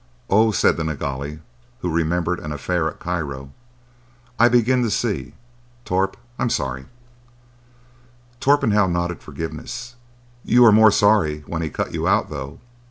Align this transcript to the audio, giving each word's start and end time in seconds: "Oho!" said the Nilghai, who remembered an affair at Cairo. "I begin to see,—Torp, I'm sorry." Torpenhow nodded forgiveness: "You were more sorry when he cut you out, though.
"Oho!" 0.31 0.49
said 0.49 0.77
the 0.77 0.83
Nilghai, 0.83 1.41
who 1.81 1.89
remembered 1.93 2.39
an 2.39 2.51
affair 2.51 2.87
at 2.89 2.99
Cairo. 2.99 3.51
"I 4.39 4.49
begin 4.49 4.81
to 4.81 4.89
see,—Torp, 4.89 6.17
I'm 6.39 6.49
sorry." 6.49 6.87
Torpenhow 8.39 8.87
nodded 8.87 9.21
forgiveness: 9.21 9.93
"You 10.43 10.63
were 10.63 10.71
more 10.71 10.89
sorry 10.89 11.41
when 11.45 11.61
he 11.61 11.69
cut 11.69 11.93
you 11.93 12.07
out, 12.07 12.31
though. 12.31 12.59